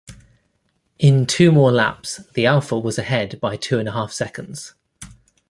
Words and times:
In 0.97 1.27
two 1.27 1.51
more 1.51 1.71
laps, 1.71 2.21
the 2.33 2.47
Alfa 2.47 2.79
was 2.79 2.97
ahead 2.97 3.39
by 3.39 3.55
two 3.55 3.77
and 3.77 3.87
a 3.87 3.91
half 3.91 4.11
seconds. 4.11 4.73